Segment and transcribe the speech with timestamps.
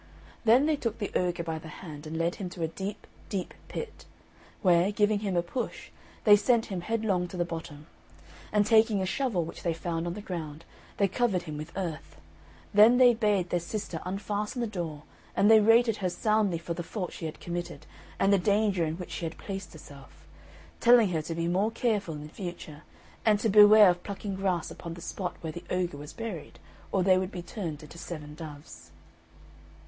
[0.45, 3.53] Then they took the ogre by the hand, and led him to a deep, deep
[3.67, 4.05] pit,
[4.63, 5.89] where, giving him a push,
[6.23, 7.85] they sent him headlong to the bottom;
[8.51, 10.65] and taking a shovel, which they found on the ground,
[10.97, 12.15] they covered him with earth.
[12.73, 15.03] Then they bade their sister unfasten the door,
[15.35, 17.85] and they rated her soundly for the fault she had committed,
[18.19, 20.25] and the danger in which she had placed herself;
[20.79, 22.81] telling her to be more careful in future,
[23.23, 26.57] and to beware of plucking grass upon the spot where the ogre was buried,
[26.91, 28.89] or they would be turned into seven doves.